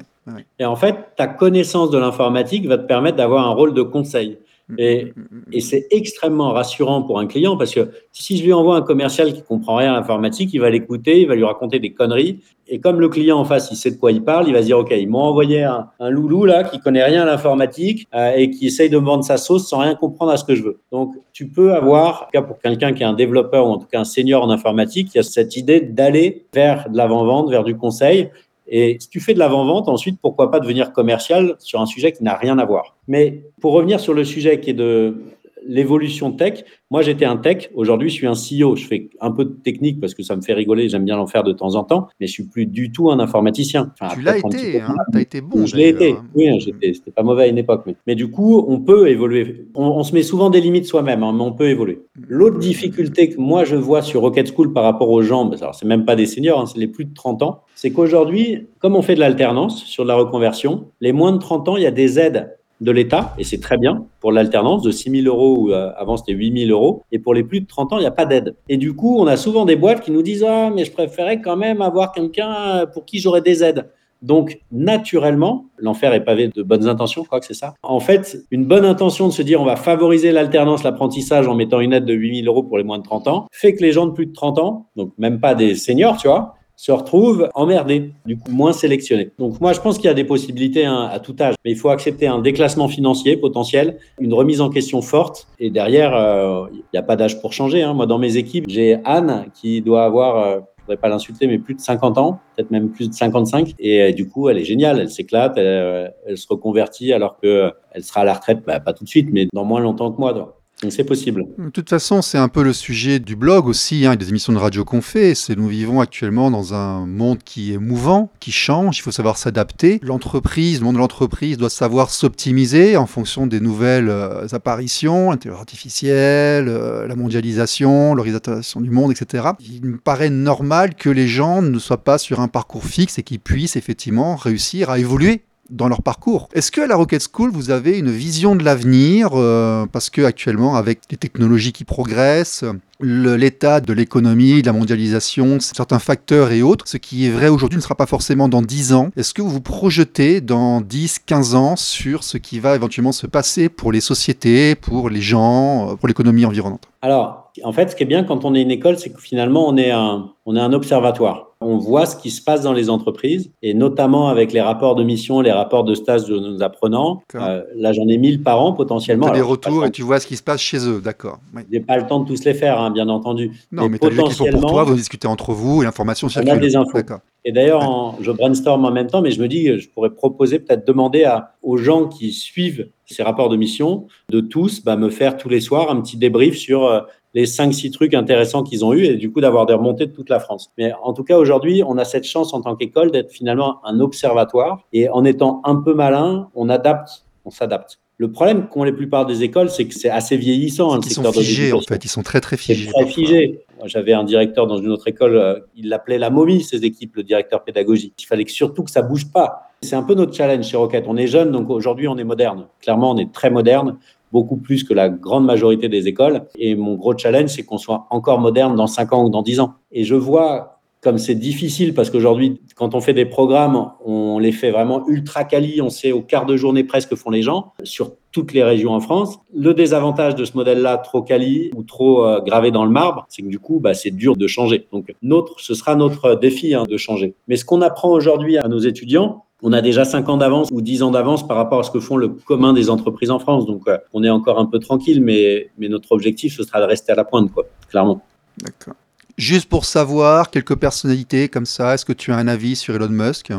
[0.60, 4.38] Et en fait, ta connaissance de l'informatique va te permettre d'avoir un rôle de conseil.
[4.78, 8.44] Et, mm, mm, mm, et c'est extrêmement rassurant pour un client parce que si je
[8.44, 11.44] lui envoie un commercial qui comprend rien à l'informatique, il va l'écouter, il va lui
[11.44, 12.40] raconter des conneries.
[12.68, 14.66] Et comme le client en face, il sait de quoi il parle, il va se
[14.66, 18.50] dire, OK, ils m'ont envoyé un, loulou là qui connaît rien à l'informatique euh, et
[18.50, 20.78] qui essaye de me vendre sa sauce sans rien comprendre à ce que je veux.
[20.92, 23.78] Donc, tu peux avoir, en tout cas pour quelqu'un qui est un développeur ou en
[23.78, 27.50] tout cas un senior en informatique, il y a cette idée d'aller vers de l'avant-vente,
[27.50, 28.30] vers du conseil
[28.70, 32.22] et si tu fais de l'avant-vente, ensuite, pourquoi pas devenir commercial sur un sujet qui
[32.22, 32.96] n'a rien à voir.
[33.08, 35.24] Mais pour revenir sur le sujet qui est de
[35.66, 39.44] l'évolution tech, moi j'étais un tech, aujourd'hui je suis un CEO, je fais un peu
[39.44, 41.84] de technique parce que ça me fait rigoler, j'aime bien l'en faire de temps en
[41.84, 43.92] temps, mais je suis plus du tout un informaticien.
[44.14, 45.66] tu l'as été, hein, tu as été bon.
[45.66, 47.84] Je l'ai été, oui, hein, c'était pas mauvais à une époque.
[48.06, 49.66] Mais, du coup, on peut évoluer.
[49.74, 52.02] On, se met souvent des limites soi-même, hein, mais on peut évoluer.
[52.28, 55.86] L'autre difficulté que moi je vois sur Rocket School par rapport aux gens, alors c'est
[55.86, 59.14] même pas des seniors, c'est les plus de 30 ans, c'est qu'aujourd'hui, comme on fait
[59.14, 62.18] de l'alternance sur de la reconversion, les moins de 30 ans, il y a des
[62.18, 65.90] aides de l'État, et c'est très bien pour l'alternance, de 6 000 euros, ou euh,
[65.96, 68.12] avant c'était 8 000 euros, et pour les plus de 30 ans, il n'y a
[68.12, 68.56] pas d'aide.
[68.68, 71.40] Et du coup, on a souvent des boîtes qui nous disent Ah, mais je préférais
[71.40, 73.86] quand même avoir quelqu'un pour qui j'aurais des aides.
[74.22, 77.74] Donc, naturellement, l'enfer est pavé de bonnes intentions, je crois que c'est ça.
[77.82, 81.80] En fait, une bonne intention de se dire on va favoriser l'alternance, l'apprentissage en mettant
[81.80, 83.92] une aide de 8 000 euros pour les moins de 30 ans, fait que les
[83.92, 87.50] gens de plus de 30 ans, donc même pas des seniors, tu vois, se retrouvent
[87.54, 89.32] emmerdés, du coup moins sélectionnés.
[89.38, 91.76] Donc moi je pense qu'il y a des possibilités hein, à tout âge, mais il
[91.76, 96.82] faut accepter un déclassement financier potentiel, une remise en question forte, et derrière euh, il
[96.94, 97.82] n'y a pas d'âge pour changer.
[97.82, 97.92] Hein.
[97.92, 101.58] Moi dans mes équipes j'ai Anne qui doit avoir euh, je voudrais pas l'insulter, mais
[101.58, 103.74] plus de 50 ans, peut-être même plus de 55.
[103.78, 108.02] Et euh, du coup, elle est géniale, elle s'éclate, elle, se reconvertit alors que elle
[108.02, 110.59] sera à la retraite, bah, pas tout de suite, mais dans moins longtemps que moi.
[110.88, 111.44] C'est possible.
[111.58, 114.58] De toute façon, c'est un peu le sujet du blog aussi, hein, des émissions de
[114.58, 115.34] radio qu'on fait.
[115.34, 118.98] C'est nous vivons actuellement dans un monde qui est mouvant, qui change.
[118.98, 120.00] Il faut savoir s'adapter.
[120.02, 125.60] L'entreprise, le monde de l'entreprise doit savoir s'optimiser en fonction des nouvelles euh, apparitions, l'intelligence
[125.60, 129.50] artificielle, euh, la mondialisation, l'organisation du monde, etc.
[129.60, 133.22] Il me paraît normal que les gens ne soient pas sur un parcours fixe et
[133.22, 136.48] qu'ils puissent effectivement réussir à évoluer dans leur parcours.
[136.52, 140.22] Est-ce que à la Rocket School, vous avez une vision de l'avenir euh, Parce que
[140.22, 142.64] actuellement, avec les technologies qui progressent,
[143.00, 147.78] l'état de l'économie, de la mondialisation, certains facteurs et autres, ce qui est vrai aujourd'hui
[147.78, 149.10] ne sera pas forcément dans 10 ans.
[149.16, 153.26] Est-ce que vous vous projetez dans 10, 15 ans sur ce qui va éventuellement se
[153.26, 156.88] passer pour les sociétés, pour les gens, euh, pour l'économie environnante?
[157.02, 159.66] Alors, en fait, ce qui est bien quand on est une école, c'est que finalement,
[159.68, 161.49] on est un, on est un observatoire.
[161.62, 165.04] On voit ce qui se passe dans les entreprises et notamment avec les rapports de
[165.04, 167.22] mission, les rapports de stage de nos apprenants.
[167.34, 169.26] Euh, là, j'en ai 1000 par an potentiellement.
[169.26, 171.38] Tu as des retours et tu vois ce qui se passe chez eux, d'accord.
[171.54, 171.62] Oui.
[171.70, 173.52] J'ai pas le temps de tous les faire, hein, bien entendu.
[173.72, 176.50] Non, mais, mais tu as sont pour toi, vous discutez entre vous et l'information circule.
[176.50, 176.98] On a des infos.
[177.44, 180.86] Et d'ailleurs, je brainstorm en même temps, mais je me dis, je pourrais proposer, peut-être
[180.86, 185.36] demander à, aux gens qui suivent ces rapports de mission, de tous, bah, me faire
[185.36, 187.00] tous les soirs un petit débrief sur euh,
[187.34, 190.28] les 5-6 trucs intéressants qu'ils ont eu et du coup d'avoir des remontées de toute
[190.28, 190.70] la France.
[190.78, 194.00] Mais en tout cas, aujourd'hui, on a cette chance en tant qu'école d'être finalement un
[194.00, 197.98] observatoire et en étant un peu malin, on adapte, on s'adapte.
[198.20, 200.92] Le problème qu'ont les plupart des écoles, c'est que c'est assez vieillissant.
[200.92, 202.04] Hein, ils sont figés, en fait.
[202.04, 202.90] Ils sont très, très figés.
[202.92, 203.64] Très figés.
[203.86, 207.22] J'avais un directeur dans une autre école, euh, il l'appelait la momie, ses équipes, le
[207.22, 208.12] directeur pédagogique.
[208.20, 209.70] Il fallait que surtout que ça bouge pas.
[209.80, 211.06] C'est un peu notre challenge chez Rocket.
[211.08, 212.66] On est jeune, donc aujourd'hui, on est moderne.
[212.82, 213.96] Clairement, on est très moderne
[214.32, 216.46] beaucoup plus que la grande majorité des écoles.
[216.56, 219.60] Et mon gros challenge, c'est qu'on soit encore moderne dans 5 ans ou dans 10
[219.60, 219.74] ans.
[219.92, 224.52] Et je vois comme c'est difficile parce qu'aujourd'hui, quand on fait des programmes, on les
[224.52, 228.12] fait vraiment ultra quali, on sait au quart de journée presque font les gens sur
[228.32, 229.38] toutes les régions en France.
[229.54, 233.42] Le désavantage de ce modèle-là, trop quali ou trop euh, gravé dans le marbre, c'est
[233.42, 234.86] que du coup, bah, c'est dur de changer.
[234.92, 237.34] Donc, notre, ce sera notre défi hein, de changer.
[237.48, 240.80] Mais ce qu'on apprend aujourd'hui à nos étudiants, on a déjà 5 ans d'avance ou
[240.80, 243.66] 10 ans d'avance par rapport à ce que font le commun des entreprises en France.
[243.66, 246.86] Donc, euh, on est encore un peu tranquille, mais, mais notre objectif, ce sera de
[246.86, 248.22] rester à la pointe, quoi, clairement.
[248.58, 248.94] D'accord.
[249.36, 253.08] Juste pour savoir, quelques personnalités comme ça, est-ce que tu as un avis sur Elon
[253.08, 253.52] Musk?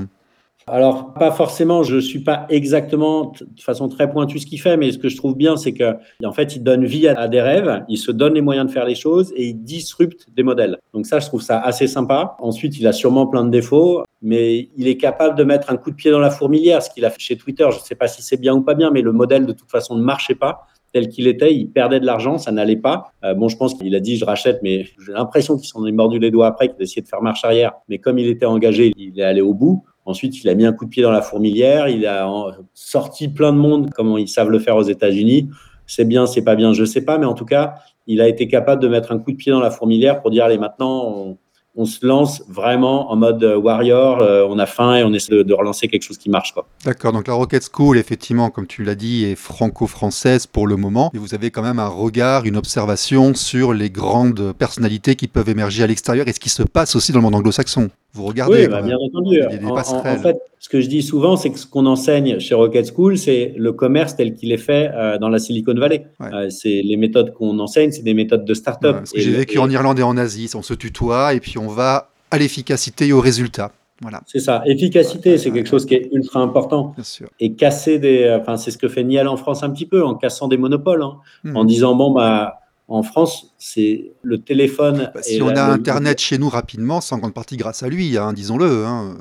[0.71, 4.77] Alors, pas forcément, je ne suis pas exactement de façon très pointue ce qu'il fait,
[4.77, 7.83] mais ce que je trouve bien, c'est qu'en fait, il donne vie à, des rêves,
[7.89, 10.77] il se donne les moyens de faire les choses et il disrupte des modèles.
[10.93, 12.37] Donc ça, je trouve ça assez sympa.
[12.39, 15.91] Ensuite, il a sûrement plein de défauts, mais il est capable de mettre un coup
[15.91, 17.67] de pied dans la fourmilière, ce qu'il a fait chez Twitter.
[17.69, 19.69] Je ne sais pas si c'est bien ou pas bien, mais le modèle, de toute
[19.69, 23.11] façon, ne marchait pas tel qu'il était, il perdait de l'argent, ça n'allait pas.
[23.23, 25.91] Euh, bon, je pense qu'il a dit je rachète, mais j'ai l'impression qu'il s'en est
[25.91, 27.73] mordu les doigts après, qu'il a essayé de faire marche arrière.
[27.87, 29.85] Mais comme il était engagé, il est allé au bout.
[30.05, 31.87] Ensuite, il a mis un coup de pied dans la fourmilière.
[31.87, 32.27] Il a
[32.73, 35.49] sorti plein de monde, comme ils savent le faire aux États-Unis.
[35.85, 37.75] C'est bien, c'est pas bien, je sais pas, mais en tout cas,
[38.07, 40.45] il a été capable de mettre un coup de pied dans la fourmilière pour dire
[40.45, 41.37] allez, maintenant,
[41.75, 45.43] on, se lance vraiment en mode euh, warrior, euh, on a faim et on essaie
[45.43, 46.53] de, relancer quelque chose qui marche.
[46.85, 51.11] D'accord, donc la Rocket School, effectivement, comme tu l'as dit, est franco-française pour le moment,
[51.13, 55.49] et vous avez quand même un regard, une observation sur les grandes personnalités qui peuvent
[55.49, 57.89] émerger à l'extérieur et ce qui se passe aussi dans le monde anglo-saxon.
[58.13, 58.63] Vous regardez.
[58.63, 59.41] Oui, bah, bien entendu.
[59.43, 63.17] En, fait, ce que je dis souvent, c'est que ce qu'on enseigne chez Rocket School,
[63.17, 66.05] c'est le commerce tel qu'il est fait euh, dans la Silicon Valley.
[66.49, 69.05] c'est les méthodes qu'on enseigne, c'est des méthodes de start-up.
[69.15, 72.37] j'ai vécu en Irlande et en Asie, on se tutoie et puis on va à
[72.37, 73.71] l'efficacité et au résultat.
[74.01, 74.21] Voilà.
[74.25, 74.63] C'est ça.
[74.65, 76.93] Efficacité, c'est quelque chose qui est ultra important.
[76.95, 77.29] Bien sûr.
[77.39, 78.35] Et casser des.
[78.41, 81.03] Enfin, c'est ce que fait Niel en France un petit peu, en cassant des monopoles,
[81.03, 81.17] hein.
[81.43, 81.55] hmm.
[81.55, 82.60] en disant bon, bah,
[82.91, 85.11] en France, c'est le téléphone.
[85.13, 88.17] Bah, si on a Internet chez nous rapidement, c'est en grande partie grâce à lui,
[88.17, 88.85] hein, disons-le.
[88.85, 89.15] Hein.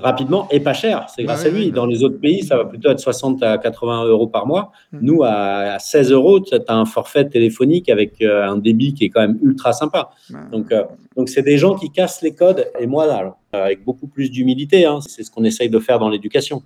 [0.00, 1.72] Rapidement et pas cher, c'est grâce à lui.
[1.72, 4.70] Dans les autres pays, ça va plutôt être 60 à 80 euros par mois.
[4.92, 4.98] Hmm.
[5.02, 9.10] Nous, à 16 euros, tu as un forfait téléphonique avec euh, un débit qui est
[9.10, 10.10] quand même ultra sympa.
[10.52, 10.84] Donc, euh,
[11.16, 12.70] donc c'est des gens qui cassent les codes.
[12.78, 16.08] Et moi, là, avec beaucoup plus d'humilité, hein, c'est ce qu'on essaye de faire dans
[16.08, 16.62] l'éducation.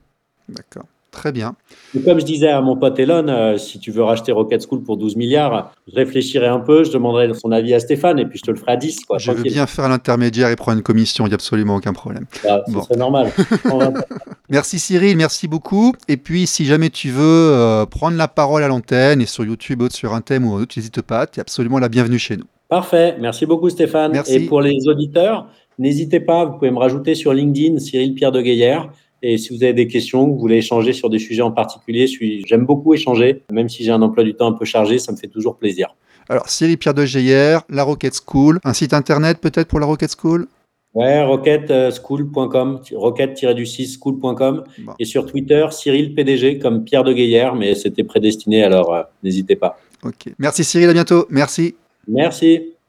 [0.49, 0.85] D'accord.
[1.15, 1.55] Très bien.
[2.05, 4.97] comme je disais à mon pote Elon, euh, si tu veux racheter Rocket School pour
[4.97, 8.43] 12 milliards, je réfléchirai un peu, je demanderai son avis à Stéphane et puis je
[8.43, 9.05] te le ferai à 10.
[9.05, 11.93] Quoi, je veux bien faire l'intermédiaire et prendre une commission, il n'y a absolument aucun
[11.93, 12.27] problème.
[12.43, 13.31] Bah, C'est normal.
[14.51, 15.95] merci Cyril, merci beaucoup.
[16.09, 19.83] Et puis si jamais tu veux euh, prendre la parole à l'antenne et sur YouTube
[19.83, 22.45] ou sur un thème ou autre, n'hésite pas, tu es absolument la bienvenue chez nous.
[22.69, 24.11] Parfait, merci beaucoup Stéphane.
[24.13, 24.35] Merci.
[24.35, 25.47] Et pour les auditeurs,
[25.79, 28.91] n'hésitez pas, vous pouvez me rajouter sur LinkedIn Cyril Pierre de Gaillère.
[29.27, 32.07] Et si vous avez des questions, vous voulez échanger sur des sujets en particulier,
[32.47, 33.43] j'aime beaucoup échanger.
[33.51, 35.97] Même si j'ai un emploi du temps un peu chargé, ça me fait toujours plaisir.
[36.29, 40.15] Alors, Cyril Pierre de Geyer, la Rocket School, un site internet peut-être pour la Rocket
[40.15, 40.47] School?
[40.93, 44.65] Ouais, rocketschool.com, rocket-du-6 school.com.
[44.99, 49.57] Et sur Twitter, Cyril PDG comme Pierre de Geyer, mais c'était prédestiné, alors euh, n'hésitez
[49.57, 49.79] pas.
[50.03, 50.35] Ok.
[50.39, 51.27] Merci Cyril, à bientôt.
[51.31, 51.75] Merci.
[52.07, 52.74] Merci.